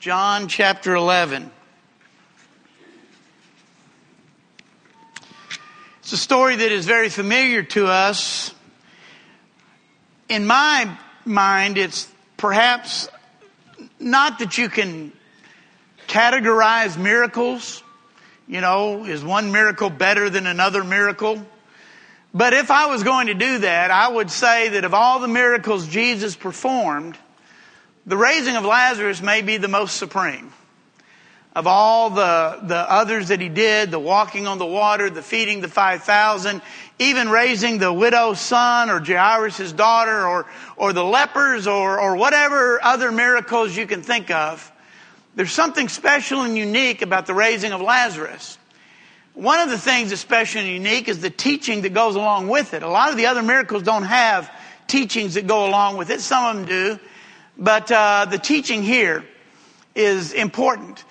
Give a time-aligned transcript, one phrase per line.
[0.00, 1.50] John chapter 11.
[5.98, 8.54] It's a story that is very familiar to us.
[10.30, 10.90] In my
[11.26, 13.10] mind, it's perhaps
[13.98, 15.12] not that you can
[16.08, 17.82] categorize miracles.
[18.48, 21.46] You know, is one miracle better than another miracle?
[22.32, 25.28] But if I was going to do that, I would say that of all the
[25.28, 27.18] miracles Jesus performed,
[28.10, 30.52] the raising of Lazarus may be the most supreme.
[31.54, 35.60] Of all the, the others that he did, the walking on the water, the feeding
[35.60, 36.60] the 5,000,
[36.98, 40.46] even raising the widow's son or Jairus' daughter or,
[40.76, 44.72] or the lepers or, or whatever other miracles you can think of,
[45.36, 48.58] there's something special and unique about the raising of Lazarus.
[49.34, 52.74] One of the things that's special and unique is the teaching that goes along with
[52.74, 52.82] it.
[52.82, 54.50] A lot of the other miracles don't have
[54.88, 56.20] teachings that go along with it.
[56.20, 56.98] Some of them do.
[57.60, 59.22] But uh, the teaching here
[59.94, 61.04] is important.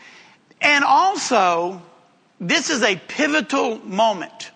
[0.59, 1.80] And also,
[2.40, 4.49] this is a pivotal moment,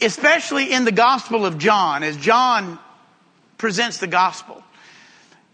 [0.00, 2.78] especially in the Gospel of John, as John
[3.58, 4.62] presents the Gospel.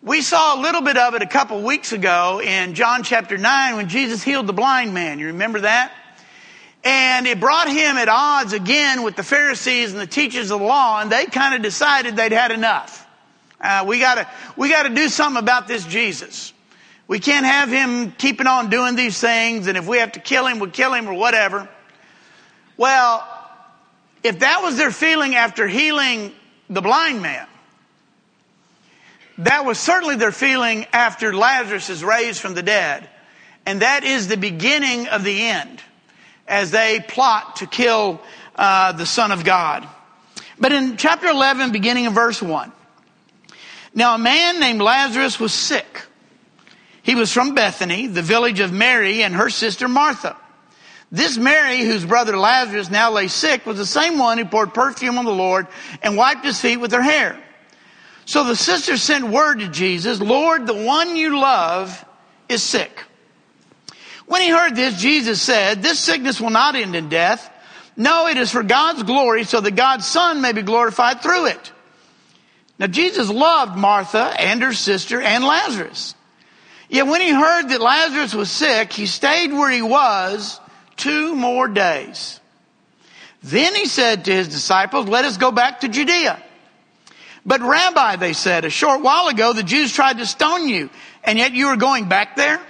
[0.02, 3.76] We saw a little bit of it a couple weeks ago in John chapter 9
[3.76, 5.18] when Jesus healed the blind man.
[5.18, 5.92] You remember that?
[6.84, 10.66] And it brought him at odds again with the Pharisees and the teachers of the
[10.66, 13.01] law, and they kind of decided they'd had enough.
[13.62, 16.52] Uh, we gotta, we gotta do something about this Jesus.
[17.06, 20.46] We can't have him keeping on doing these things, and if we have to kill
[20.46, 21.68] him, we'll kill him or whatever.
[22.76, 23.26] Well,
[24.22, 26.32] if that was their feeling after healing
[26.68, 27.46] the blind man,
[29.38, 33.08] that was certainly their feeling after Lazarus is raised from the dead.
[33.64, 35.80] And that is the beginning of the end
[36.46, 38.20] as they plot to kill
[38.56, 39.88] uh, the Son of God.
[40.58, 42.72] But in chapter 11, beginning in verse 1,
[43.94, 46.02] now a man named Lazarus was sick.
[47.02, 50.36] He was from Bethany, the village of Mary and her sister Martha.
[51.10, 55.18] This Mary, whose brother Lazarus now lay sick, was the same one who poured perfume
[55.18, 55.66] on the Lord
[56.02, 57.38] and wiped his feet with her hair.
[58.24, 62.04] So the sister sent word to Jesus, Lord, the one you love
[62.48, 63.04] is sick.
[64.26, 67.50] When he heard this, Jesus said, this sickness will not end in death.
[67.96, 71.71] No, it is for God's glory so that God's son may be glorified through it.
[72.78, 76.14] Now Jesus loved Martha and her sister and Lazarus.
[76.88, 80.60] Yet when he heard that Lazarus was sick, he stayed where he was
[80.96, 82.38] two more days.
[83.42, 86.42] Then he said to his disciples, let us go back to Judea.
[87.44, 90.90] But Rabbi, they said, a short while ago the Jews tried to stone you,
[91.24, 92.60] and yet you are going back there?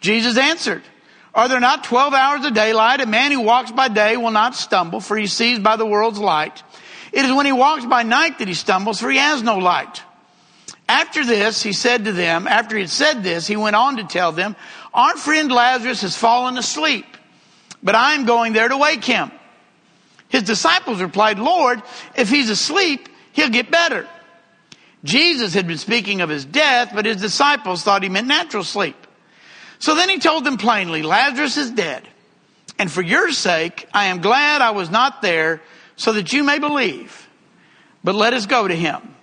[0.00, 0.82] Jesus answered,
[1.34, 3.00] are there not 12 hours of daylight?
[3.00, 6.18] A man who walks by day will not stumble, for he sees by the world's
[6.18, 6.62] light.
[7.12, 10.02] It is when he walks by night that he stumbles, for he has no light.
[10.88, 14.04] After this, he said to them, after he had said this, he went on to
[14.04, 14.56] tell them,
[14.92, 17.06] our friend Lazarus has fallen asleep,
[17.82, 19.30] but I am going there to wake him.
[20.28, 21.82] His disciples replied, Lord,
[22.16, 24.08] if he's asleep, he'll get better.
[25.04, 28.96] Jesus had been speaking of his death, but his disciples thought he meant natural sleep.
[29.78, 32.06] So then he told them plainly, Lazarus is dead.
[32.78, 35.60] And for your sake, I am glad I was not there
[35.96, 37.28] so that you may believe.
[38.04, 39.14] But let us go to him.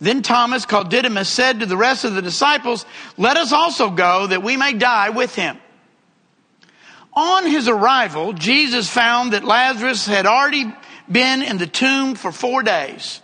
[0.00, 2.86] Then Thomas, called Didymus, said to the rest of the disciples,
[3.16, 5.58] let us also go that we may die with him.
[7.14, 10.72] On his arrival, Jesus found that Lazarus had already
[11.10, 13.20] been in the tomb for four days.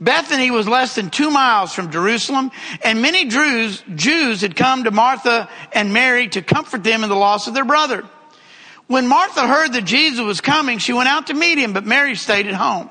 [0.00, 2.50] Bethany was less than two miles from Jerusalem,
[2.82, 7.46] and many Jews, had come to Martha and Mary to comfort them in the loss
[7.46, 8.04] of their brother.
[8.92, 12.14] When Martha heard that Jesus was coming, she went out to meet him, but Mary
[12.14, 12.90] stayed at home.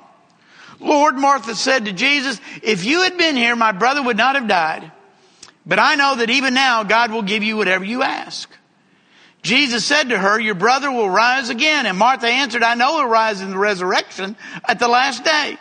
[0.79, 4.47] Lord, Martha said to Jesus, if you had been here, my brother would not have
[4.47, 4.91] died.
[5.63, 8.49] But I know that even now God will give you whatever you ask.
[9.43, 11.85] Jesus said to her, your brother will rise again.
[11.85, 14.35] And Martha answered, I know he'll rise in the resurrection
[14.67, 15.55] at the last day.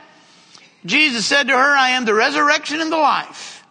[0.87, 3.63] Jesus said to her, I am the resurrection and the life.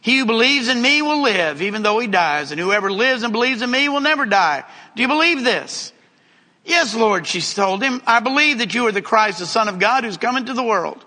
[0.00, 2.50] He who believes in me will live even though he dies.
[2.50, 4.64] And whoever lives and believes in me will never die.
[4.96, 5.92] Do you believe this?
[6.68, 9.78] Yes, Lord, she told him, I believe that you are the Christ, the Son of
[9.78, 11.02] God who's come into the world.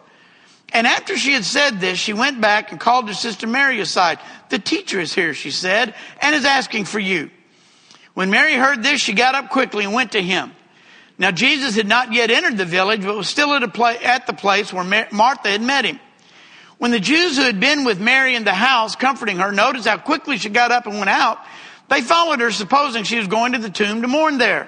[0.74, 4.18] And after she had said this, she went back and called her sister Mary aside.
[4.50, 7.30] The teacher is here, she said, and is asking for you.
[8.16, 10.52] When Mary heard this, she got up quickly and went to him.
[11.19, 14.34] Now Jesus had not yet entered the village, but was still at, pla- at the
[14.34, 16.00] place where Martha had met him.
[16.80, 20.00] When the Jews who had been with Mary in the house comforting her noticed how
[20.00, 21.38] quickly she got up and went out,
[21.88, 24.68] they followed her supposing she was going to the tomb to mourn there.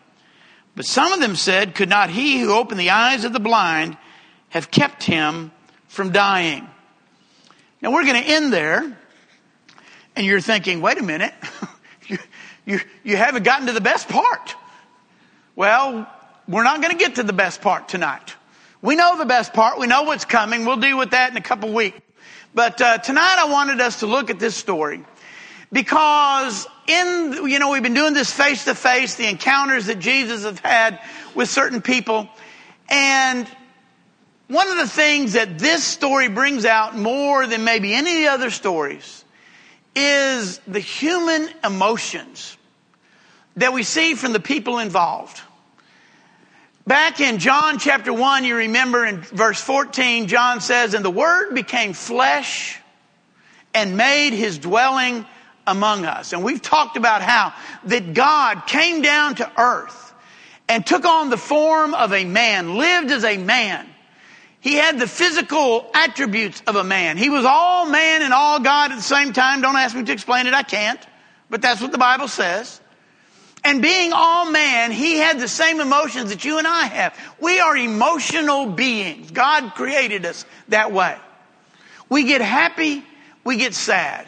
[0.75, 3.97] But some of them said, Could not he who opened the eyes of the blind
[4.49, 5.51] have kept him
[5.87, 6.67] from dying?
[7.81, 8.97] Now we're going to end there.
[10.15, 11.33] And you're thinking, wait a minute.
[12.07, 12.17] you,
[12.65, 14.55] you, you haven't gotten to the best part.
[15.55, 16.07] Well,
[16.47, 18.35] we're not going to get to the best part tonight.
[18.81, 19.79] We know the best part.
[19.79, 20.65] We know what's coming.
[20.65, 21.99] We'll deal with that in a couple weeks.
[22.53, 25.03] But uh, tonight I wanted us to look at this story
[25.71, 30.43] because in you know we've been doing this face to face, the encounters that Jesus
[30.43, 30.99] has had
[31.35, 32.29] with certain people,
[32.89, 33.47] and
[34.47, 38.27] one of the things that this story brings out more than maybe any of the
[38.27, 39.23] other stories
[39.95, 42.57] is the human emotions
[43.55, 45.39] that we see from the people involved.
[46.87, 51.53] Back in John chapter 1, you remember in verse 14, John says, And the Word
[51.53, 52.79] became flesh
[53.73, 55.25] and made his dwelling
[55.67, 56.33] among us.
[56.33, 57.53] And we've talked about how
[57.85, 60.13] that God came down to earth
[60.67, 63.87] and took on the form of a man, lived as a man.
[64.61, 67.17] He had the physical attributes of a man.
[67.17, 69.61] He was all man and all God at the same time.
[69.61, 70.99] Don't ask me to explain it, I can't.
[71.49, 72.79] But that's what the Bible says.
[73.63, 77.17] And being all man, he had the same emotions that you and I have.
[77.39, 79.31] We are emotional beings.
[79.31, 81.17] God created us that way.
[82.09, 83.03] We get happy,
[83.43, 84.27] we get sad.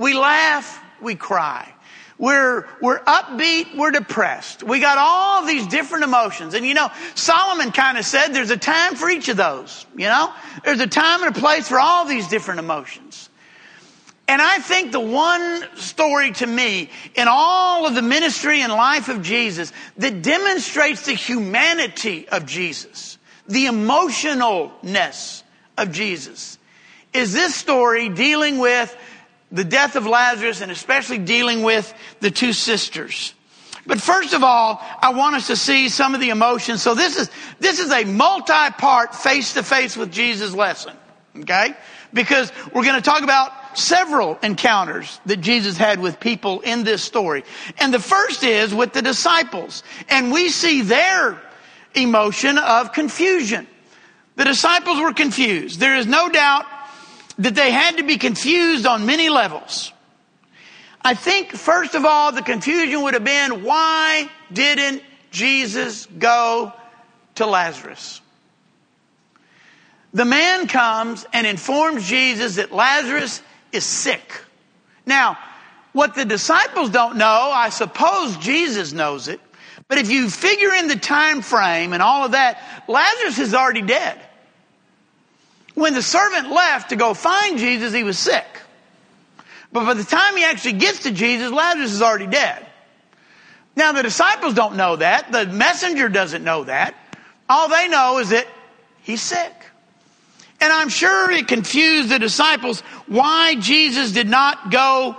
[0.00, 1.70] We laugh, we cry.
[2.16, 4.62] We're, we're upbeat, we're depressed.
[4.62, 6.54] We got all these different emotions.
[6.54, 9.84] And you know, Solomon kind of said there's a time for each of those.
[9.94, 10.32] You know,
[10.64, 13.28] there's a time and a place for all these different emotions.
[14.26, 19.10] And I think the one story to me in all of the ministry and life
[19.10, 23.18] of Jesus that demonstrates the humanity of Jesus,
[23.48, 25.42] the emotionalness
[25.76, 26.58] of Jesus,
[27.12, 28.96] is this story dealing with
[29.52, 33.34] the death of Lazarus and especially dealing with the two sisters.
[33.86, 36.82] But first of all, I want us to see some of the emotions.
[36.82, 40.96] So this is, this is a multi-part face-to-face with Jesus lesson.
[41.36, 41.74] Okay?
[42.12, 47.02] Because we're going to talk about several encounters that Jesus had with people in this
[47.02, 47.44] story.
[47.78, 49.82] And the first is with the disciples.
[50.08, 51.40] And we see their
[51.94, 53.66] emotion of confusion.
[54.36, 55.80] The disciples were confused.
[55.80, 56.66] There is no doubt
[57.40, 59.92] that they had to be confused on many levels.
[61.02, 66.72] I think, first of all, the confusion would have been why didn't Jesus go
[67.36, 68.20] to Lazarus?
[70.12, 73.40] The man comes and informs Jesus that Lazarus
[73.72, 74.44] is sick.
[75.06, 75.38] Now,
[75.92, 79.40] what the disciples don't know, I suppose Jesus knows it,
[79.88, 83.82] but if you figure in the time frame and all of that, Lazarus is already
[83.82, 84.20] dead.
[85.80, 88.44] When the servant left to go find Jesus, he was sick.
[89.72, 92.66] But by the time he actually gets to Jesus, Lazarus is already dead.
[93.76, 95.32] Now the disciples don't know that.
[95.32, 96.94] The messenger doesn't know that.
[97.48, 98.46] All they know is that
[99.00, 99.54] he's sick.
[100.60, 105.16] And I'm sure it confused the disciples why Jesus did not go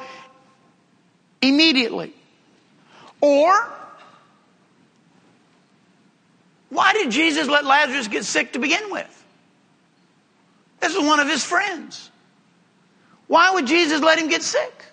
[1.41, 2.13] immediately.
[3.19, 3.67] Or,
[6.69, 9.20] why did Jesus let Lazarus get sick to begin with?
[10.81, 12.09] This was one of his friends.
[13.27, 14.85] Why would Jesus let him get sick?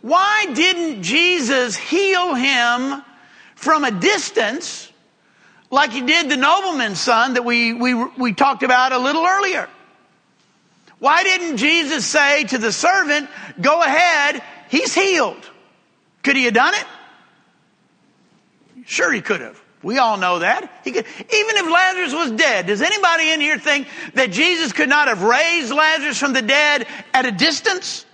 [0.00, 3.02] Why didn't Jesus heal him
[3.54, 4.90] from a distance
[5.70, 9.68] like he did the nobleman's son that we, we, we talked about a little earlier?
[10.98, 13.28] Why didn't Jesus say to the servant,
[13.60, 15.50] go ahead, he's healed?
[16.22, 16.86] Could he have done it?
[18.86, 19.61] Sure he could have.
[19.82, 20.84] We all know that.
[20.84, 21.06] Could, even
[21.56, 25.72] if Lazarus was dead, does anybody in here think that Jesus could not have raised
[25.72, 28.06] Lazarus from the dead at a distance?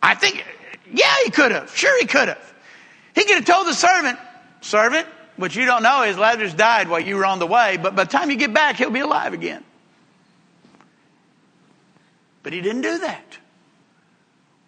[0.00, 0.44] I think,
[0.92, 1.74] yeah, he could have.
[1.76, 2.54] Sure, he could have.
[3.14, 4.18] He could have told the servant,
[4.60, 7.96] servant, what you don't know is Lazarus died while you were on the way, but
[7.96, 9.64] by the time you get back, he'll be alive again.
[12.44, 13.38] But he didn't do that.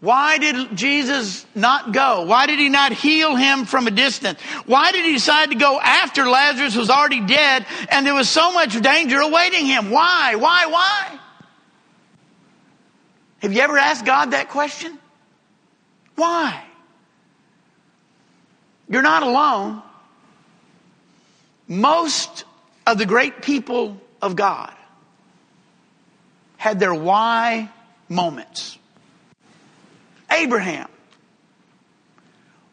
[0.06, 2.26] Why did Jesus not go?
[2.26, 4.40] Why did he not heal him from a distance?
[4.64, 8.52] Why did he decide to go after Lazarus was already dead and there was so
[8.52, 9.90] much danger awaiting him?
[9.90, 10.36] Why?
[10.36, 10.66] Why?
[10.66, 11.18] Why?
[13.40, 14.96] Have you ever asked God that question?
[16.14, 16.62] Why?
[18.88, 19.82] You're not alone.
[21.66, 22.44] Most
[22.86, 24.72] of the great people of God
[26.58, 27.72] had their why
[28.08, 28.78] moments.
[30.30, 30.88] Abraham.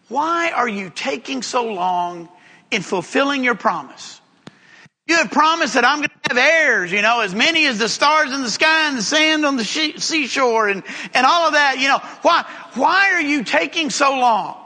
[0.10, 2.30] Why are you taking so long
[2.72, 4.22] in fulfilling your promise?
[5.08, 7.90] You have promised that I'm going to have heirs, you know, as many as the
[7.90, 10.84] stars in the sky and the sand on the seashore and,
[11.14, 12.00] and all of that, you know.
[12.22, 12.46] Why,
[12.76, 14.58] why are you taking so long?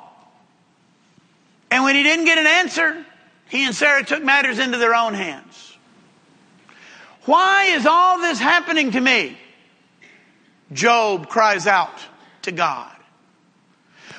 [1.72, 3.06] And when he didn't get an answer,
[3.50, 5.75] he and Sarah took matters into their own hands.
[7.25, 9.38] Why is all this happening to me?
[10.72, 12.00] Job cries out
[12.47, 12.91] to God.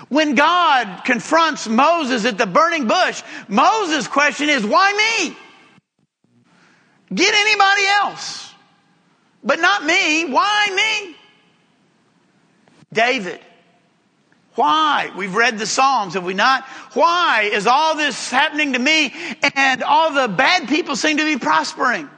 [0.09, 5.37] When God confronts Moses at the burning bush, Moses' question is, why me?
[7.15, 8.55] Get anybody else.
[9.43, 10.27] But not me.
[10.27, 11.17] Why me?
[12.93, 13.41] David.
[14.55, 15.11] Why?
[15.17, 16.65] We've read the Psalms, have we not?
[16.93, 19.15] Why is all this happening to me
[19.55, 22.09] and all the bad people seem to be prospering?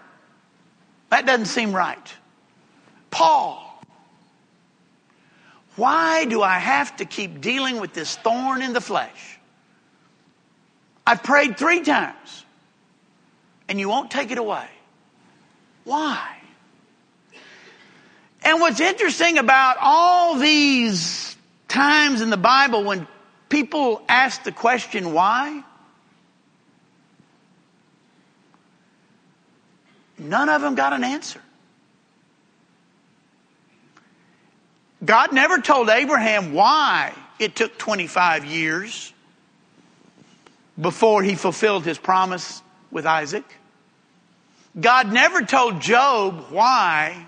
[1.10, 2.14] That doesn't seem right.
[3.10, 3.69] Paul.
[5.80, 9.38] Why do I have to keep dealing with this thorn in the flesh?
[11.06, 12.44] I've prayed three times
[13.66, 14.68] and you won't take it away.
[15.84, 16.37] Why?
[18.42, 21.34] And what's interesting about all these
[21.66, 23.08] times in the Bible when
[23.49, 25.64] people ask the question, why?
[30.18, 31.40] None of them got an answer.
[35.04, 39.12] God never told Abraham why it took 25 years
[40.78, 43.45] before he fulfilled his promise with Isaac.
[44.78, 47.26] God never told Job why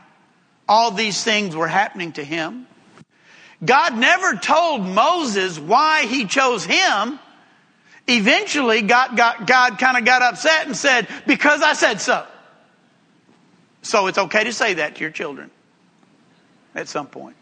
[0.69, 2.67] all these things were happening to him.
[3.64, 7.19] God never told Moses why he chose him.
[8.09, 12.26] Eventually, God, God, God kind of got upset and said, Because I said so.
[13.83, 15.50] So it's okay to say that to your children
[16.75, 17.37] at some point.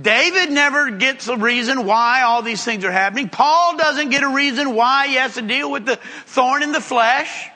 [0.00, 3.30] David never gets a reason why all these things are happening.
[3.30, 6.82] Paul doesn't get a reason why he has to deal with the thorn in the
[6.82, 7.48] flesh.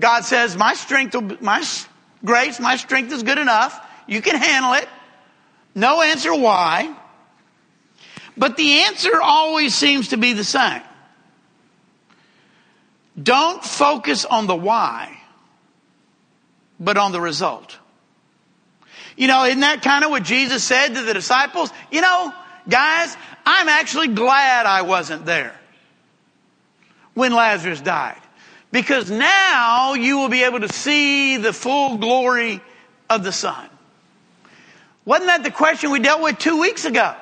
[0.00, 1.64] God says, my strength, will, my
[2.24, 3.80] grace, my strength is good enough.
[4.08, 4.88] You can handle it.
[5.74, 6.94] No answer why.
[8.36, 10.82] But the answer always seems to be the same.
[13.20, 15.16] Don't focus on the why,
[16.78, 17.78] but on the result.
[19.16, 21.70] You know, isn't that kind of what Jesus said to the disciples?
[21.90, 22.32] You know,
[22.68, 25.58] guys, I'm actually glad I wasn't there
[27.14, 28.20] when Lazarus died.
[28.70, 32.60] Because now you will be able to see the full glory
[33.08, 33.68] of the Son.
[35.06, 37.14] Wasn't that the question we dealt with two weeks ago?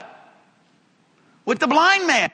[1.45, 2.31] With the blind man.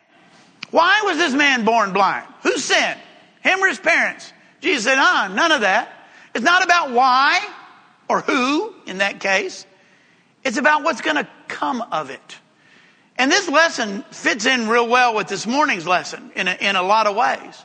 [0.70, 2.26] Why was this man born blind?
[2.44, 2.98] Who sinned?
[3.42, 4.32] Him or his parents?
[4.60, 5.92] Jesus said, ah, none of that.
[6.34, 7.44] It's not about why
[8.08, 9.64] or who in that case.
[10.44, 12.38] It's about what's going to come of it.
[13.16, 16.82] And this lesson fits in real well with this morning's lesson in a, in a
[16.82, 17.64] lot of ways.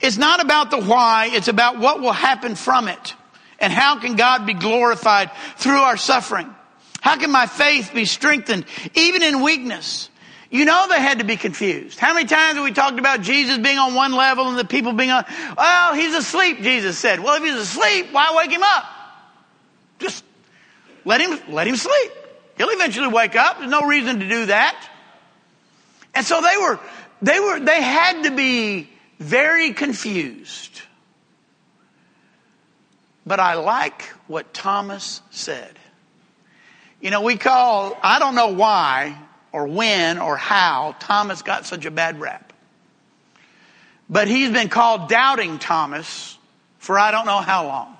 [0.00, 3.14] It's not about the why, it's about what will happen from it.
[3.58, 6.52] And how can God be glorified through our suffering?
[7.00, 10.10] How can my faith be strengthened even in weakness?
[10.50, 11.98] You know they had to be confused.
[11.98, 14.92] How many times have we talked about Jesus being on one level and the people
[14.92, 15.24] being on,
[15.56, 17.20] well, he's asleep, Jesus said.
[17.20, 18.84] Well, if he's asleep, why wake him up?
[19.98, 20.24] Just
[21.06, 22.12] let him, let him sleep.
[22.58, 23.58] He'll eventually wake up.
[23.58, 24.90] There's no reason to do that.
[26.14, 26.80] And so they were,
[27.22, 30.82] they were, they had to be very confused.
[33.24, 35.78] But I like what Thomas said.
[37.00, 39.16] You know, we call, I don't know why
[39.52, 42.52] or when or how Thomas got such a bad rap.
[44.10, 46.36] But he's been called Doubting Thomas
[46.78, 47.95] for I don't know how long.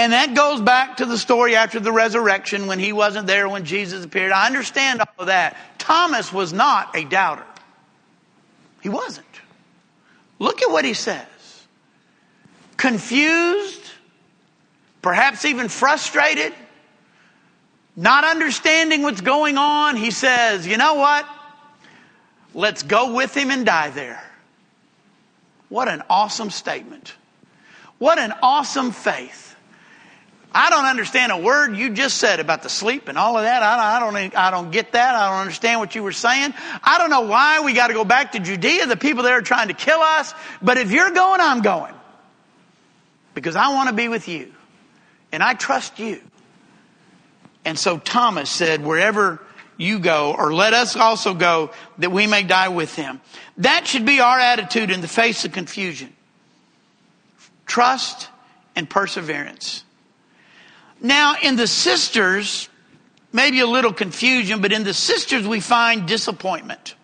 [0.00, 3.66] And that goes back to the story after the resurrection when he wasn't there when
[3.66, 4.32] Jesus appeared.
[4.32, 5.58] I understand all of that.
[5.76, 7.44] Thomas was not a doubter.
[8.80, 9.26] He wasn't.
[10.38, 11.26] Look at what he says.
[12.78, 13.82] Confused,
[15.02, 16.54] perhaps even frustrated,
[17.94, 21.28] not understanding what's going on, he says, You know what?
[22.54, 24.24] Let's go with him and die there.
[25.68, 27.12] What an awesome statement.
[27.98, 29.49] What an awesome faith.
[30.52, 33.62] I don't understand a word you just said about the sleep and all of that.
[33.62, 35.14] I, I, don't, I don't get that.
[35.14, 36.54] I don't understand what you were saying.
[36.82, 38.86] I don't know why we got to go back to Judea.
[38.86, 40.34] The people there are trying to kill us.
[40.60, 41.94] But if you're going, I'm going.
[43.34, 44.52] Because I want to be with you.
[45.30, 46.20] And I trust you.
[47.64, 49.40] And so Thomas said, wherever
[49.76, 53.20] you go, or let us also go that we may die with him.
[53.58, 56.12] That should be our attitude in the face of confusion.
[57.66, 58.28] Trust
[58.74, 59.84] and perseverance.
[61.00, 62.68] Now, in the sisters,
[63.32, 66.94] maybe a little confusion, but in the sisters we find disappointment.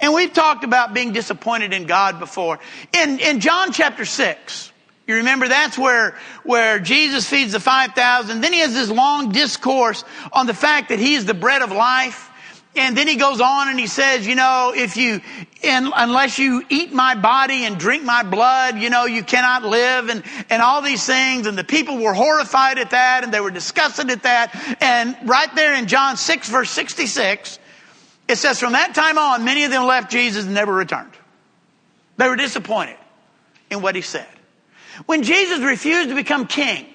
[0.00, 2.58] And we've talked about being disappointed in God before.
[2.92, 4.72] In, in John chapter 6,
[5.06, 8.40] you remember that's where, where Jesus feeds the 5,000.
[8.40, 11.70] Then he has this long discourse on the fact that he is the bread of
[11.72, 12.30] life.
[12.76, 15.20] And then he goes on and he says, you know, if you,
[15.62, 20.08] in, unless you eat my body and drink my blood, you know, you cannot live
[20.08, 21.46] and, and all these things.
[21.46, 24.76] And the people were horrified at that and they were disgusted at that.
[24.82, 27.60] And right there in John 6 verse 66,
[28.26, 31.12] it says from that time on, many of them left Jesus and never returned.
[32.16, 32.96] They were disappointed
[33.70, 34.26] in what he said.
[35.06, 36.86] When Jesus refused to become king,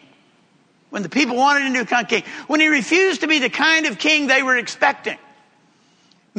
[0.90, 3.86] when the people wanted him to become king, when he refused to be the kind
[3.86, 5.18] of king they were expecting,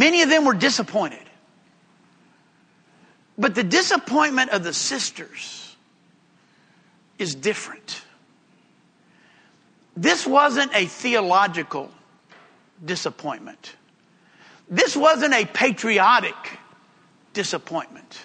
[0.01, 1.23] many of them were disappointed.
[3.37, 5.77] But the disappointment of the sisters
[7.19, 8.03] is different.
[9.97, 11.91] This wasn't a theological
[12.85, 13.77] disappointment.
[14.71, 16.37] This wasn't a patriotic
[17.35, 18.19] disappointment.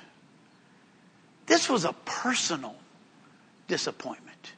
[1.45, 2.75] This was a personal
[3.67, 4.53] disappointment.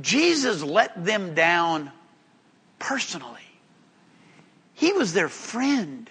[0.00, 1.90] Jesus let them down
[2.78, 3.47] personally.
[4.78, 6.08] He was their friend.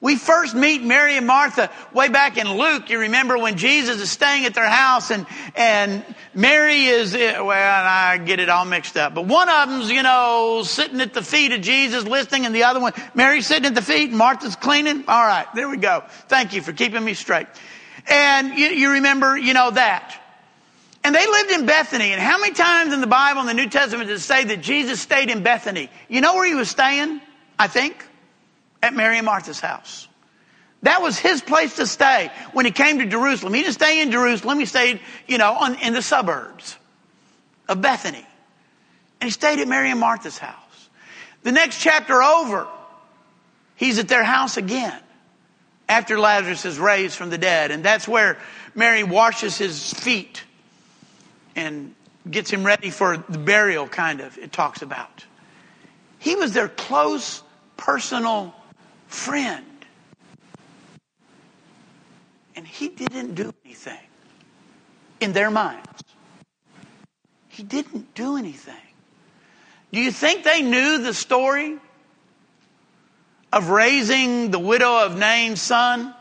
[0.00, 2.90] We first meet Mary and Martha way back in Luke.
[2.90, 5.24] You remember when Jesus is staying at their house and,
[5.54, 9.88] and Mary is, eh, well, I get it all mixed up, but one of them's,
[9.88, 13.66] you know, sitting at the feet of Jesus listening and the other one, Mary's sitting
[13.66, 15.04] at the feet and Martha's cleaning.
[15.06, 16.02] All right, there we go.
[16.26, 17.46] Thank you for keeping me straight.
[18.08, 20.20] And you, you remember, you know, that.
[21.04, 22.10] And they lived in Bethany.
[22.12, 24.60] And how many times in the Bible, in the New Testament, does it say that
[24.60, 25.88] Jesus stayed in Bethany?
[26.08, 27.20] You know where he was staying?
[27.58, 28.04] I think
[28.82, 30.08] at Mary and Martha's house.
[30.82, 33.54] That was his place to stay when he came to Jerusalem.
[33.54, 34.58] He didn't stay in Jerusalem.
[34.58, 36.76] He stayed, you know, on, in the suburbs
[37.68, 38.26] of Bethany.
[39.20, 40.54] And he stayed at Mary and Martha's house.
[41.42, 42.68] The next chapter over,
[43.76, 45.00] he's at their house again
[45.88, 47.70] after Lazarus is raised from the dead.
[47.70, 48.38] And that's where
[48.74, 50.44] Mary washes his feet
[51.54, 51.94] and
[52.30, 55.24] gets him ready for the burial, kind of, it talks about.
[56.18, 57.42] He was their close
[57.76, 58.54] personal
[59.06, 59.64] friend.
[62.54, 63.98] And he didn't do anything
[65.20, 65.86] in their minds.
[67.48, 68.74] He didn't do anything.
[69.92, 71.78] Do you think they knew the story
[73.52, 76.14] of raising the widow of Nain's son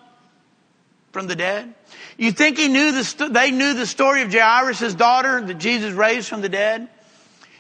[1.12, 1.74] from the dead?
[2.18, 6.30] You think he knew the, they knew the story of Jairus' daughter that Jesus raised
[6.30, 6.88] from the dead?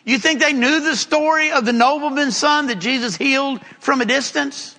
[0.05, 4.05] You think they knew the story of the nobleman's son that Jesus healed from a
[4.05, 4.75] distance?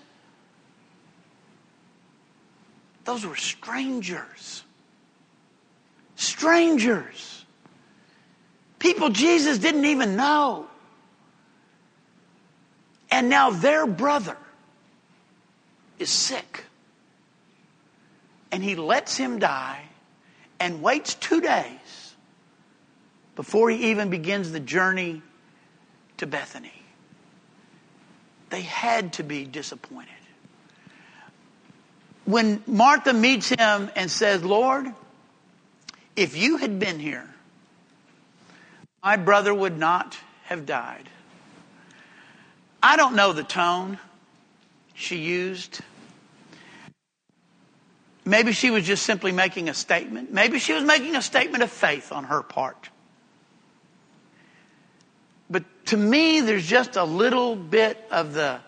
[3.04, 4.62] Those were strangers.
[6.14, 7.44] Strangers.
[8.78, 10.66] People Jesus didn't even know.
[13.10, 14.36] And now their brother
[15.98, 16.64] is sick.
[18.52, 19.82] And he lets him die
[20.60, 21.75] and waits two days
[23.36, 25.22] before he even begins the journey
[26.16, 26.72] to Bethany.
[28.50, 30.10] They had to be disappointed.
[32.24, 34.92] When Martha meets him and says, Lord,
[36.16, 37.28] if you had been here,
[39.04, 41.08] my brother would not have died.
[42.82, 43.98] I don't know the tone
[44.94, 45.80] she used.
[48.24, 50.32] Maybe she was just simply making a statement.
[50.32, 52.88] Maybe she was making a statement of faith on her part.
[55.86, 58.58] To me, there's just a little bit of the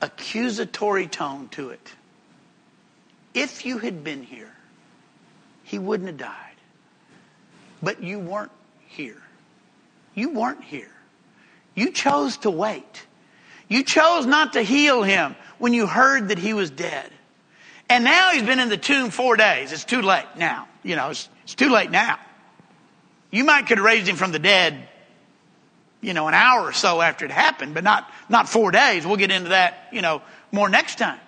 [0.00, 1.94] accusatory tone to it.
[3.34, 4.52] If you had been here,
[5.64, 6.36] he wouldn't have died.
[7.82, 8.52] But you weren't
[8.88, 9.22] here.
[10.14, 10.90] You weren't here.
[11.74, 13.06] You chose to wait.
[13.68, 17.10] You chose not to heal him when you heard that he was dead.
[17.88, 19.72] And now he's been in the tomb four days.
[19.72, 20.68] It's too late now.
[20.82, 22.18] You know, it's, it's too late now.
[23.30, 24.88] You might could have raised him from the dead
[26.00, 29.06] you know, an hour or so after it happened, but not, not four days.
[29.06, 31.20] We'll get into that, you know, more next time.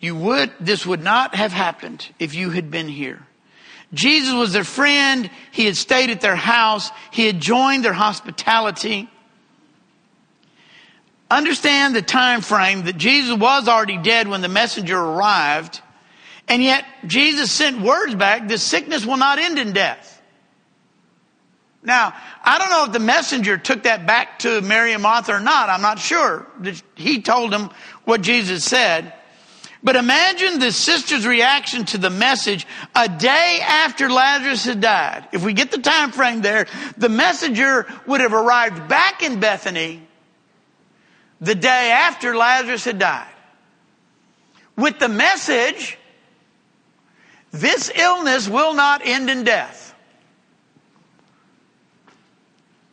[0.00, 3.26] You would, this would not have happened if you had been here.
[3.92, 5.30] Jesus was their friend.
[5.50, 6.90] He had stayed at their house.
[7.10, 9.08] He had joined their hospitality.
[11.30, 15.80] Understand the time frame that Jesus was already dead when the messenger arrived.
[16.48, 20.13] And yet Jesus sent words back, this sickness will not end in death.
[21.84, 25.40] Now, I don't know if the messenger took that back to Mary and Martha or
[25.40, 25.68] not.
[25.68, 26.46] I'm not sure.
[26.96, 27.70] He told them
[28.04, 29.12] what Jesus said.
[29.82, 35.28] But imagine the sister's reaction to the message a day after Lazarus had died.
[35.32, 36.66] If we get the time frame there,
[36.96, 40.00] the messenger would have arrived back in Bethany
[41.42, 43.28] the day after Lazarus had died
[44.76, 45.98] with the message
[47.52, 49.83] this illness will not end in death.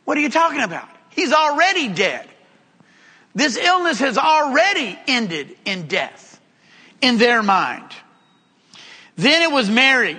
[0.04, 0.88] What are you talking about?
[1.10, 2.28] He's already dead.
[3.34, 6.40] This illness has already ended in death
[7.00, 7.90] in their mind.
[9.16, 10.16] Then it was Mary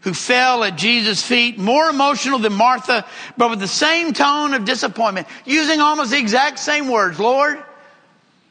[0.00, 3.04] who fell at Jesus' feet, more emotional than Martha,
[3.36, 7.18] but with the same tone of disappointment, using almost the exact same words.
[7.18, 7.62] Lord,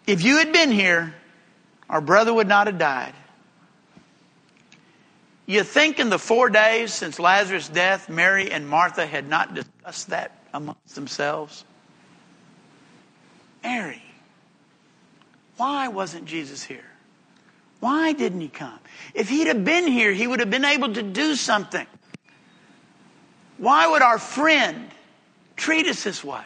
[0.05, 1.15] if you had been here,
[1.89, 3.13] our brother would not have died.
[5.45, 10.09] You think in the four days since Lazarus' death, Mary and Martha had not discussed
[10.09, 11.63] that amongst themselves?
[13.63, 14.01] Mary,
[15.57, 16.85] why wasn't Jesus here?
[17.79, 18.79] Why didn't he come?
[19.13, 21.85] If he'd have been here, he would have been able to do something.
[23.57, 24.89] Why would our friend
[25.55, 26.43] treat us this way?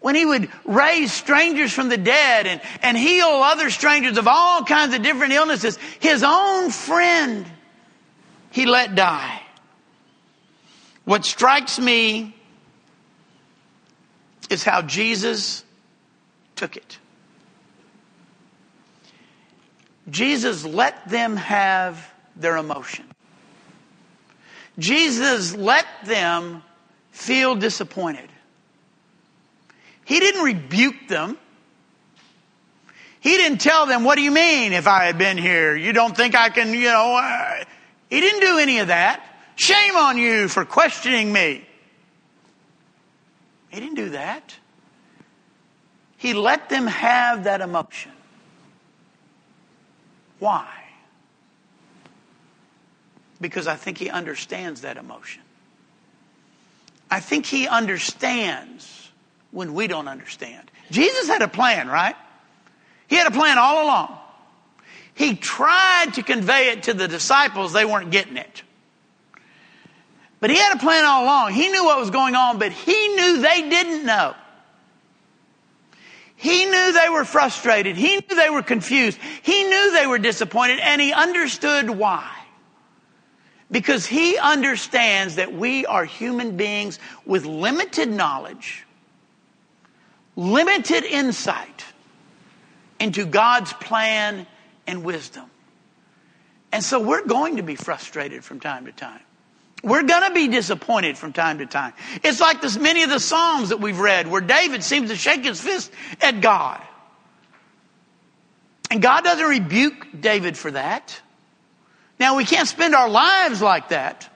[0.00, 4.62] When he would raise strangers from the dead and, and heal other strangers of all
[4.64, 7.46] kinds of different illnesses, his own friend
[8.50, 9.42] he let die.
[11.04, 12.36] What strikes me
[14.50, 15.64] is how Jesus
[16.56, 16.98] took it.
[20.10, 23.04] Jesus let them have their emotion.
[24.78, 26.62] Jesus let them
[27.10, 28.30] feel disappointed.
[30.04, 31.36] He didn't rebuke them.
[33.20, 35.76] He didn't tell them, What do you mean if I had been here?
[35.76, 37.16] You don't think I can, you know.
[37.20, 37.64] Uh,
[38.08, 39.22] he didn't do any of that.
[39.56, 41.67] Shame on you for questioning me.
[43.68, 44.54] He didn't do that.
[46.16, 48.12] He let them have that emotion.
[50.38, 50.68] Why?
[53.40, 55.42] Because I think he understands that emotion.
[57.10, 59.10] I think he understands
[59.50, 60.70] when we don't understand.
[60.90, 62.16] Jesus had a plan, right?
[63.06, 64.18] He had a plan all along.
[65.14, 68.62] He tried to convey it to the disciples, they weren't getting it.
[70.40, 71.52] But he had a plan all along.
[71.52, 74.34] He knew what was going on, but he knew they didn't know.
[76.36, 77.96] He knew they were frustrated.
[77.96, 79.18] He knew they were confused.
[79.42, 82.32] He knew they were disappointed, and he understood why.
[83.70, 88.86] Because he understands that we are human beings with limited knowledge,
[90.36, 91.84] limited insight
[93.00, 94.46] into God's plan
[94.86, 95.50] and wisdom.
[96.70, 99.20] And so we're going to be frustrated from time to time.
[99.82, 101.92] We're going to be disappointed from time to time.
[102.24, 105.44] It's like this, many of the Psalms that we've read where David seems to shake
[105.44, 106.82] his fist at God.
[108.90, 111.20] And God doesn't rebuke David for that.
[112.18, 114.28] Now, we can't spend our lives like that.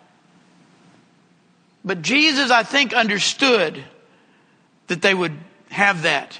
[1.85, 3.83] But Jesus, I think, understood
[4.87, 5.37] that they would
[5.71, 6.39] have that.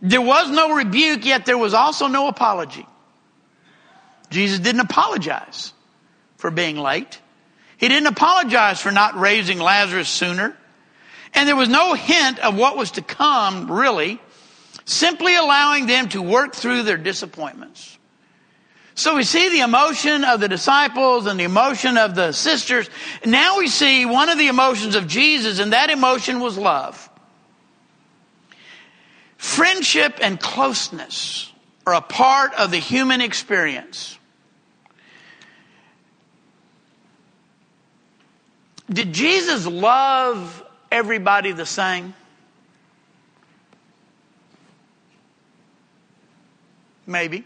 [0.00, 2.86] There was no rebuke, yet there was also no apology.
[4.30, 5.72] Jesus didn't apologize
[6.36, 7.18] for being late.
[7.84, 10.56] He didn't apologize for not raising Lazarus sooner.
[11.34, 14.18] And there was no hint of what was to come, really,
[14.86, 17.98] simply allowing them to work through their disappointments.
[18.94, 22.88] So we see the emotion of the disciples and the emotion of the sisters.
[23.22, 27.10] Now we see one of the emotions of Jesus, and that emotion was love.
[29.36, 31.52] Friendship and closeness
[31.86, 34.18] are a part of the human experience.
[38.90, 42.14] Did Jesus love everybody the same?
[47.06, 47.44] Maybe.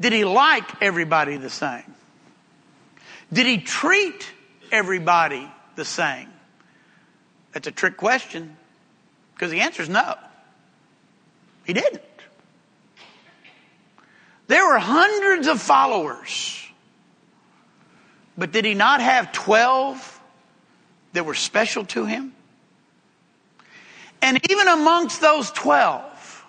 [0.00, 1.94] Did he like everybody the same?
[3.32, 4.30] Did he treat
[4.70, 6.28] everybody the same?
[7.52, 8.56] That's a trick question
[9.34, 10.16] because the answer is no.
[11.64, 12.02] He didn't.
[14.46, 16.65] There were hundreds of followers.
[18.38, 20.20] But did he not have 12
[21.14, 22.32] that were special to him?
[24.22, 26.44] And even amongst those 12,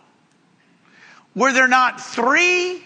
[1.36, 2.84] were there not three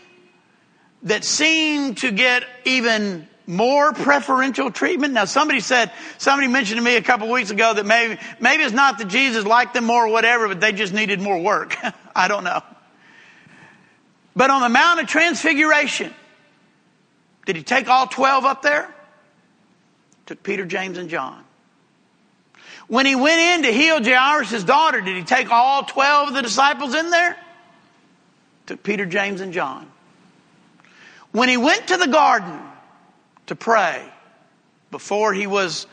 [1.03, 5.13] that seemed to get even more preferential treatment?
[5.13, 8.73] Now, somebody said, somebody mentioned to me a couple weeks ago that maybe, maybe it's
[8.73, 11.77] not that Jesus liked them more or whatever, but they just needed more work.
[12.15, 12.61] I don't know.
[14.35, 16.13] But on the Mount of Transfiguration,
[17.45, 18.93] did he take all 12 up there?
[20.25, 21.43] Took Peter, James, and John.
[22.87, 26.41] When he went in to heal Jairus' daughter, did he take all 12 of the
[26.41, 27.37] disciples in there?
[28.67, 29.89] Took Peter, James, and John.
[31.31, 32.59] When he went to the garden
[33.47, 34.05] to pray
[34.91, 35.87] before he was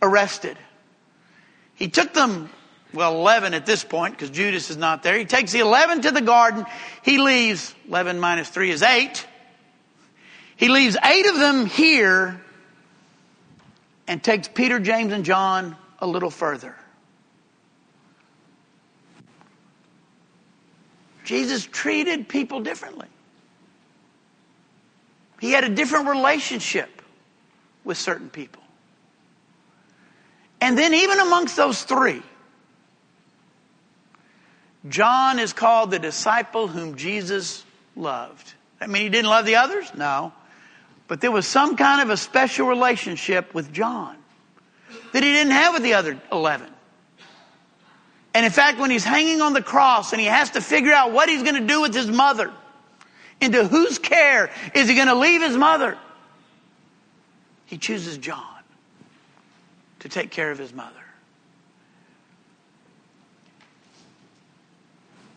[0.00, 0.56] arrested,
[1.74, 2.48] he took them
[2.94, 5.18] well, 11 at this point because Judas is not there.
[5.18, 6.64] He takes the 11 to the garden.
[7.02, 9.26] He leaves, 11 minus 3 is 8.
[10.64, 12.40] He leaves eight of them here
[14.08, 16.74] and takes Peter, James, and John a little further.
[21.22, 23.08] Jesus treated people differently.
[25.38, 27.02] He had a different relationship
[27.84, 28.62] with certain people.
[30.62, 32.22] And then, even amongst those three,
[34.88, 37.62] John is called the disciple whom Jesus
[37.94, 38.54] loved.
[38.80, 39.92] I mean, he didn't love the others?
[39.94, 40.32] No.
[41.06, 44.16] But there was some kind of a special relationship with John
[45.12, 46.68] that he didn't have with the other 11.
[48.32, 51.12] And in fact, when he's hanging on the cross and he has to figure out
[51.12, 52.52] what he's going to do with his mother,
[53.40, 55.96] into whose care is he going to leave his mother,
[57.66, 58.42] he chooses John
[60.00, 60.92] to take care of his mother.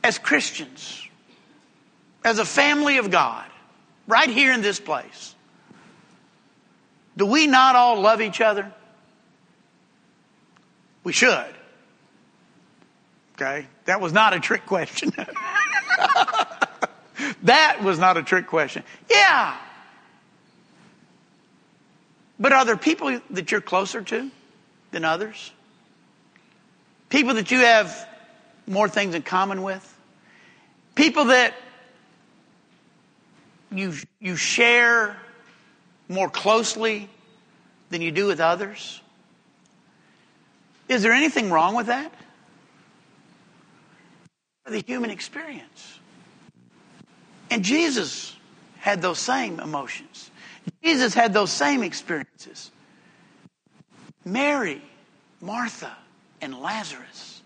[0.04, 1.08] As Christians,
[2.24, 3.46] as a family of God,
[4.08, 5.36] right here in this place,
[7.18, 8.72] do we not all love each other?
[11.04, 11.46] We should.
[13.36, 13.68] Okay?
[13.86, 15.12] That was not a trick question.
[17.44, 18.84] that was not a trick question.
[19.10, 19.58] Yeah.
[22.40, 24.30] But are there people that you're closer to
[24.92, 25.52] than others?
[27.10, 28.08] People that you have
[28.68, 29.98] more things in common with?
[30.94, 31.56] People that
[33.72, 35.18] you, you share
[36.10, 37.10] more closely
[37.90, 39.02] than you do with others?
[40.88, 42.14] Is there anything wrong with that?
[44.66, 46.00] The human experience.
[47.50, 48.36] And Jesus
[48.80, 50.30] had those same emotions.
[50.84, 52.72] Jesus had those same experiences.
[54.26, 54.82] Mary,
[55.40, 55.96] Martha,
[56.42, 57.42] and Lazarus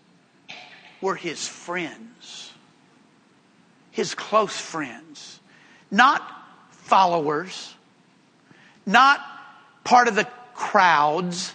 [1.00, 2.52] were his friends,
[3.90, 5.40] his close friends,
[5.90, 6.22] not
[6.70, 7.71] followers,
[8.86, 9.20] not
[9.84, 11.54] part of the crowds,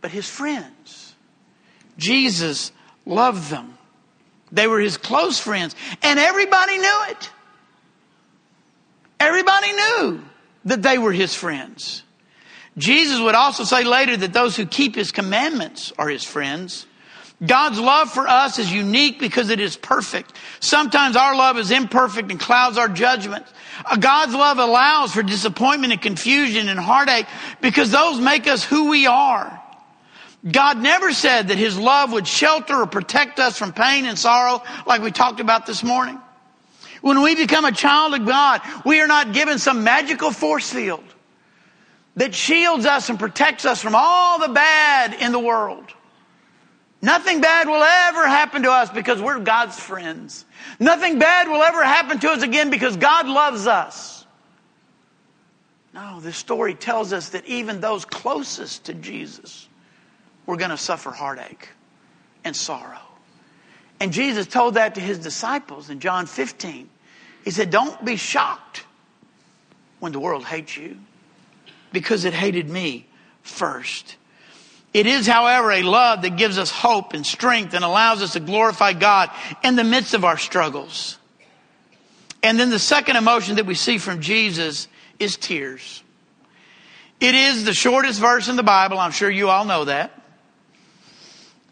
[0.00, 1.14] but his friends.
[1.98, 2.72] Jesus
[3.06, 3.76] loved them.
[4.52, 7.30] They were his close friends, and everybody knew it.
[9.20, 10.24] Everybody knew
[10.64, 12.02] that they were his friends.
[12.76, 16.86] Jesus would also say later that those who keep his commandments are his friends.
[17.44, 20.32] God's love for us is unique because it is perfect.
[20.60, 23.46] Sometimes our love is imperfect and clouds our judgment.
[23.84, 27.26] Uh, God's love allows for disappointment and confusion and heartache
[27.62, 29.56] because those make us who we are.
[30.50, 34.62] God never said that his love would shelter or protect us from pain and sorrow
[34.86, 36.18] like we talked about this morning.
[37.00, 41.04] When we become a child of God, we are not given some magical force field
[42.16, 45.89] that shields us and protects us from all the bad in the world.
[47.02, 50.44] Nothing bad will ever happen to us because we're God's friends.
[50.78, 54.26] Nothing bad will ever happen to us again because God loves us.
[55.94, 59.68] No, this story tells us that even those closest to Jesus
[60.46, 61.68] were going to suffer heartache
[62.44, 63.00] and sorrow.
[63.98, 66.88] And Jesus told that to his disciples in John 15.
[67.44, 68.84] He said, Don't be shocked
[70.00, 70.98] when the world hates you
[71.92, 73.06] because it hated me
[73.42, 74.16] first.
[74.92, 78.40] It is, however, a love that gives us hope and strength and allows us to
[78.40, 79.30] glorify God
[79.62, 81.16] in the midst of our struggles.
[82.42, 86.02] And then the second emotion that we see from Jesus is tears.
[87.20, 88.98] It is the shortest verse in the Bible.
[88.98, 90.10] I'm sure you all know that.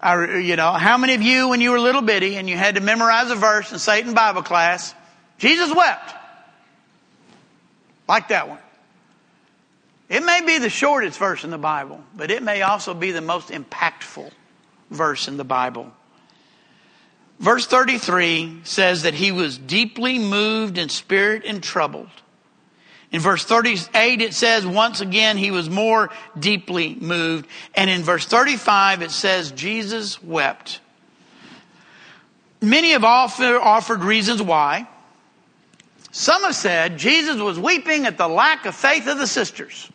[0.00, 2.76] I, you know, how many of you, when you were little bitty and you had
[2.76, 4.94] to memorize a verse in Satan Bible class,
[5.38, 6.14] Jesus wept?
[8.06, 8.58] Like that one.
[10.08, 13.20] It may be the shortest verse in the Bible, but it may also be the
[13.20, 14.30] most impactful
[14.90, 15.92] verse in the Bible.
[17.38, 22.08] Verse 33 says that he was deeply moved in spirit and troubled.
[23.12, 27.46] In verse 38, it says once again he was more deeply moved.
[27.74, 30.80] And in verse 35, it says Jesus wept.
[32.60, 34.88] Many have offered reasons why.
[36.10, 39.90] Some have said Jesus was weeping at the lack of faith of the sisters.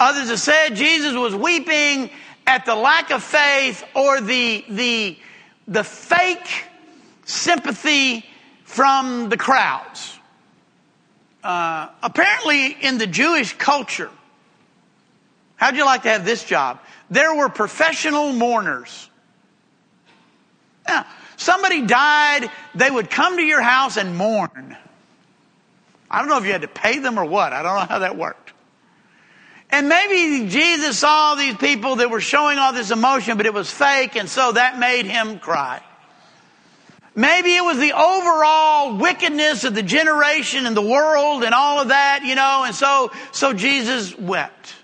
[0.00, 2.10] Others have said Jesus was weeping
[2.46, 5.18] at the lack of faith or the, the,
[5.66, 6.64] the fake
[7.24, 8.24] sympathy
[8.64, 10.18] from the crowds.
[11.42, 14.10] Uh, apparently, in the Jewish culture,
[15.56, 16.80] how'd you like to have this job?
[17.10, 19.08] There were professional mourners.
[20.86, 21.06] Now,
[21.36, 24.76] somebody died, they would come to your house and mourn.
[26.10, 27.52] I don't know if you had to pay them or what.
[27.52, 28.47] I don't know how that worked.
[29.70, 33.70] And maybe Jesus saw these people that were showing all this emotion, but it was
[33.70, 35.82] fake, and so that made him cry.
[37.14, 41.88] Maybe it was the overall wickedness of the generation and the world and all of
[41.88, 44.74] that, you know, and so, so Jesus wept.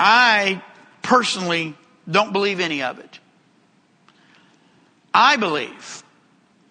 [0.00, 0.62] I
[1.02, 1.74] personally
[2.10, 3.20] don't believe any of it.
[5.12, 6.02] I believe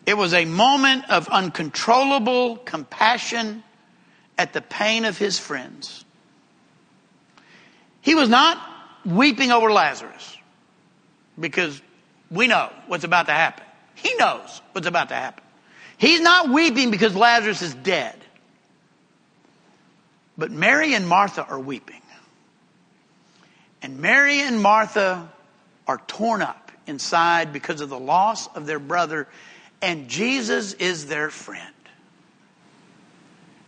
[0.06, 3.64] it was a moment of uncontrollable compassion
[4.38, 6.05] at the pain of his friends.
[8.06, 8.64] He was not
[9.04, 10.38] weeping over Lazarus
[11.40, 11.82] because
[12.30, 13.66] we know what's about to happen.
[13.96, 15.44] He knows what's about to happen.
[15.98, 18.16] He's not weeping because Lazarus is dead.
[20.38, 22.02] But Mary and Martha are weeping.
[23.82, 25.28] And Mary and Martha
[25.88, 29.28] are torn up inside because of the loss of their brother,
[29.82, 31.74] and Jesus is their friend.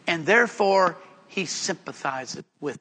[0.06, 0.95] And therefore,
[1.28, 2.80] he sympathizes with.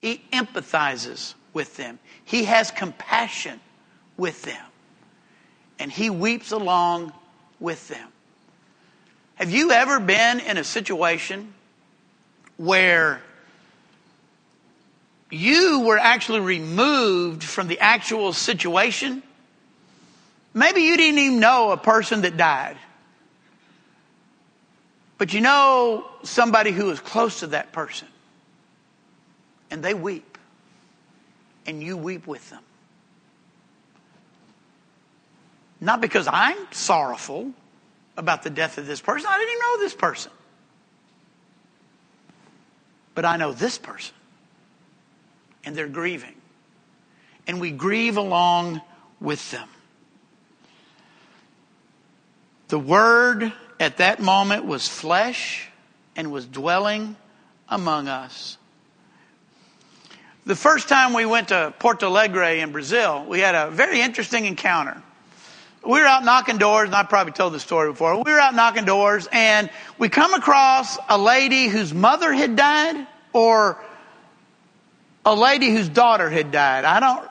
[0.00, 1.98] He empathizes with them.
[2.24, 3.60] He has compassion
[4.16, 4.64] with them
[5.78, 7.12] and he weeps along
[7.58, 8.08] with them.
[9.34, 11.52] Have you ever been in a situation
[12.56, 13.20] where
[15.28, 19.22] you were actually removed from the actual situation?
[20.54, 22.76] Maybe you didn't even know a person that died.
[25.18, 28.06] But you know somebody who is close to that person.
[29.72, 30.36] And they weep.
[31.64, 32.62] And you weep with them.
[35.80, 37.52] Not because I'm sorrowful
[38.18, 39.28] about the death of this person.
[39.32, 40.30] I didn't even know this person.
[43.14, 44.14] But I know this person.
[45.64, 46.34] And they're grieving.
[47.46, 48.82] And we grieve along
[49.20, 49.68] with them.
[52.68, 55.68] The Word at that moment was flesh
[56.14, 57.16] and was dwelling
[57.70, 58.58] among us.
[60.44, 64.46] The first time we went to Porto Alegre in Brazil, we had a very interesting
[64.46, 65.02] encounter
[65.84, 68.22] we were out knocking doors, and I probably told the story before.
[68.22, 73.06] We were out knocking doors, and we come across a lady whose mother had died,
[73.32, 73.82] or
[75.24, 76.84] a lady whose daughter had died.
[76.84, 77.28] I don't.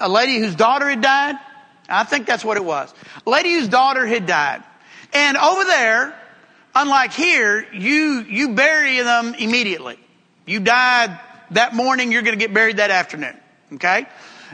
[0.00, 1.36] A lady whose daughter had died.
[1.88, 2.92] I think that's what it was.
[3.24, 4.62] A lady whose daughter had died,
[5.12, 6.18] and over there,
[6.74, 9.98] unlike here, you you bury them immediately.
[10.46, 11.18] You died
[11.52, 13.36] that morning, you're going to get buried that afternoon.
[13.74, 14.06] Okay,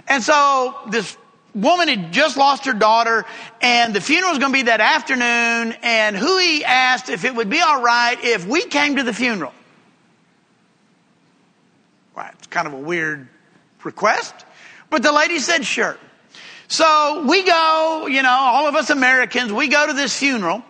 [0.08, 1.16] and so this
[1.56, 3.24] woman had just lost her daughter
[3.62, 7.48] and the funeral was going to be that afternoon and we asked if it would
[7.48, 9.54] be all right if we came to the funeral.
[12.14, 12.32] Right.
[12.38, 13.28] It's kind of a weird
[13.82, 14.34] request,
[14.90, 15.96] but the lady said sure.
[16.68, 20.62] So we go, you know, all of us Americans, we go to this funeral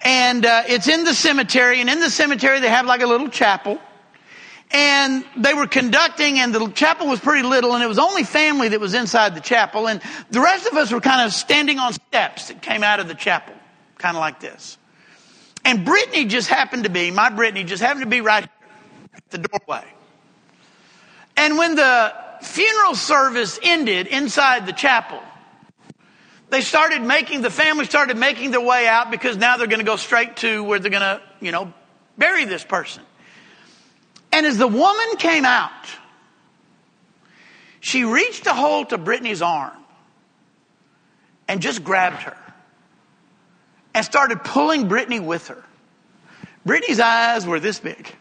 [0.00, 3.28] and uh, it's in the cemetery and in the cemetery they have like a little
[3.28, 3.78] chapel
[4.72, 8.68] and they were conducting and the chapel was pretty little and it was only family
[8.68, 11.92] that was inside the chapel and the rest of us were kind of standing on
[11.92, 13.54] steps that came out of the chapel
[13.98, 14.78] kind of like this.
[15.64, 18.44] And brittany just happened to be my brittany just happened to be right
[19.14, 19.84] at the doorway.
[21.36, 25.20] And when the funeral service ended inside the chapel
[26.48, 29.86] they started making the family started making their way out because now they're going to
[29.86, 31.72] go straight to where they're going to you know
[32.16, 33.02] bury this person
[34.32, 35.70] and as the woman came out,
[37.80, 39.76] she reached a hold to Brittany's arm
[41.48, 42.36] and just grabbed her
[43.94, 45.62] and started pulling Brittany with her.
[46.64, 48.14] Brittany's eyes were this big.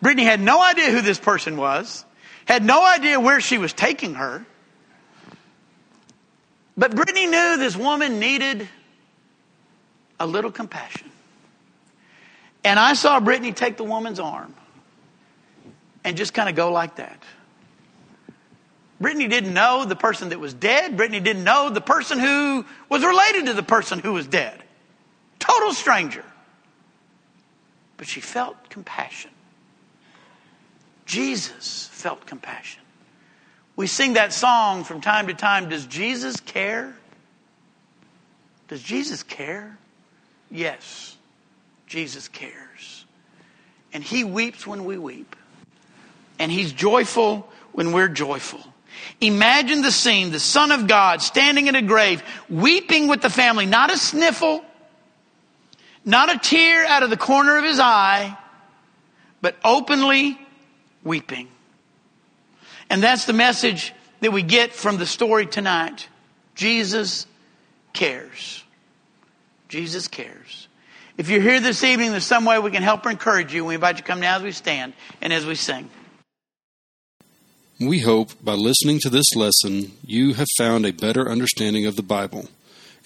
[0.00, 2.04] Brittany had no idea who this person was,
[2.46, 4.46] had no idea where she was taking her.
[6.76, 8.68] But Brittany knew this woman needed
[10.20, 11.10] a little compassion.
[12.66, 14.52] And I saw Brittany take the woman's arm
[16.02, 17.22] and just kind of go like that.
[19.00, 20.96] Brittany didn't know the person that was dead.
[20.96, 24.60] Brittany didn't know the person who was related to the person who was dead.
[25.38, 26.24] Total stranger.
[27.98, 29.30] But she felt compassion.
[31.04, 32.82] Jesus felt compassion.
[33.76, 36.96] We sing that song from time to time Does Jesus care?
[38.66, 39.78] Does Jesus care?
[40.50, 41.15] Yes.
[41.86, 43.04] Jesus cares.
[43.92, 45.36] And he weeps when we weep.
[46.38, 48.60] And he's joyful when we're joyful.
[49.20, 53.66] Imagine the scene, the Son of God standing in a grave, weeping with the family,
[53.66, 54.64] not a sniffle,
[56.04, 58.36] not a tear out of the corner of his eye,
[59.40, 60.38] but openly
[61.04, 61.48] weeping.
[62.88, 66.08] And that's the message that we get from the story tonight.
[66.54, 67.26] Jesus
[67.92, 68.62] cares.
[69.68, 70.68] Jesus cares.
[71.18, 73.64] If you're here this evening, there's some way we can help or encourage you.
[73.64, 74.92] We invite you to come now as we stand
[75.22, 75.88] and as we sing.
[77.80, 82.02] We hope by listening to this lesson, you have found a better understanding of the
[82.02, 82.48] Bible,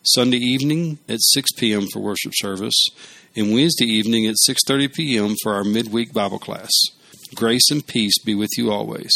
[0.01, 1.85] Sunday evening at 6 p.m.
[1.93, 2.89] for worship service,
[3.35, 5.35] and Wednesday evening at 6:30 p.m.
[5.41, 6.71] for our midweek Bible class.
[7.35, 9.13] Grace and peace be with you always.